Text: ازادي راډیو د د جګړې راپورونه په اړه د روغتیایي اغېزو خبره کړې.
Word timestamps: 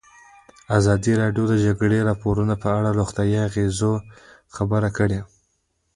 ازادي 0.79 1.13
راډیو 1.21 1.43
د 1.47 1.49
د 1.51 1.53
جګړې 1.65 1.99
راپورونه 2.09 2.53
په 2.63 2.67
اړه 2.77 2.89
د 2.93 2.97
روغتیایي 2.99 3.37
اغېزو 3.47 3.93
خبره 4.55 4.89
کړې. 4.97 5.19